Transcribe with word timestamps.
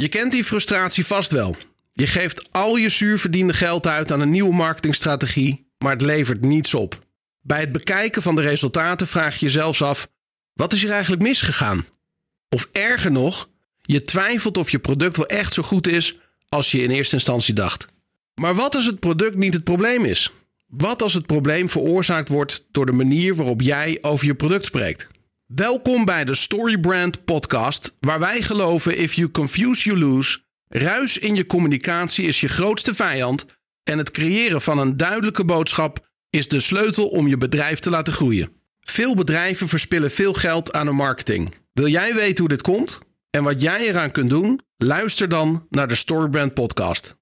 Je 0.00 0.08
kent 0.08 0.32
die 0.32 0.44
frustratie 0.44 1.06
vast 1.06 1.32
wel. 1.32 1.56
Je 1.92 2.06
geeft 2.06 2.52
al 2.52 2.76
je 2.76 2.88
zuurverdiende 2.88 3.52
geld 3.52 3.86
uit 3.86 4.12
aan 4.12 4.20
een 4.20 4.30
nieuwe 4.30 4.54
marketingstrategie, 4.54 5.70
maar 5.78 5.92
het 5.92 6.00
levert 6.00 6.40
niets 6.40 6.74
op. 6.74 7.06
Bij 7.40 7.60
het 7.60 7.72
bekijken 7.72 8.22
van 8.22 8.34
de 8.34 8.40
resultaten 8.40 9.06
vraag 9.06 9.34
je 9.34 9.44
jezelf 9.44 9.82
af: 9.82 10.08
wat 10.52 10.72
is 10.72 10.84
er 10.84 10.90
eigenlijk 10.90 11.22
misgegaan? 11.22 11.86
Of 12.48 12.68
erger 12.72 13.10
nog, 13.10 13.48
je 13.82 14.02
twijfelt 14.02 14.56
of 14.56 14.70
je 14.70 14.78
product 14.78 15.16
wel 15.16 15.26
echt 15.26 15.54
zo 15.54 15.62
goed 15.62 15.86
is 15.86 16.18
als 16.48 16.70
je 16.70 16.82
in 16.82 16.90
eerste 16.90 17.14
instantie 17.14 17.54
dacht. 17.54 17.86
Maar 18.34 18.54
wat 18.54 18.74
als 18.74 18.86
het 18.86 19.00
product 19.00 19.36
niet 19.36 19.54
het 19.54 19.64
probleem 19.64 20.04
is? 20.04 20.32
Wat 20.66 21.02
als 21.02 21.14
het 21.14 21.26
probleem 21.26 21.68
veroorzaakt 21.68 22.28
wordt 22.28 22.64
door 22.70 22.86
de 22.86 22.92
manier 22.92 23.34
waarop 23.34 23.60
jij 23.60 23.98
over 24.00 24.26
je 24.26 24.34
product 24.34 24.64
spreekt? 24.64 25.06
Welkom 25.54 26.04
bij 26.04 26.24
de 26.24 26.34
Storybrand 26.34 27.24
podcast, 27.24 27.96
waar 28.00 28.18
wij 28.18 28.42
geloven 28.42 28.96
if 28.96 29.14
you 29.14 29.30
confuse 29.30 29.84
you 29.84 29.98
lose. 29.98 30.38
Ruis 30.68 31.18
in 31.18 31.34
je 31.34 31.46
communicatie 31.46 32.26
is 32.26 32.40
je 32.40 32.48
grootste 32.48 32.94
vijand 32.94 33.46
en 33.82 33.98
het 33.98 34.10
creëren 34.10 34.60
van 34.60 34.78
een 34.78 34.96
duidelijke 34.96 35.44
boodschap 35.44 36.08
is 36.30 36.48
de 36.48 36.60
sleutel 36.60 37.08
om 37.08 37.28
je 37.28 37.36
bedrijf 37.36 37.78
te 37.78 37.90
laten 37.90 38.12
groeien. 38.12 38.52
Veel 38.80 39.14
bedrijven 39.14 39.68
verspillen 39.68 40.10
veel 40.10 40.32
geld 40.32 40.72
aan 40.72 40.86
hun 40.86 40.96
marketing. 40.96 41.54
Wil 41.72 41.88
jij 41.88 42.14
weten 42.14 42.38
hoe 42.38 42.48
dit 42.48 42.62
komt 42.62 42.98
en 43.30 43.44
wat 43.44 43.62
jij 43.62 43.88
eraan 43.88 44.10
kunt 44.10 44.30
doen? 44.30 44.60
Luister 44.76 45.28
dan 45.28 45.66
naar 45.70 45.88
de 45.88 45.94
Storybrand 45.94 46.54
podcast. 46.54 47.16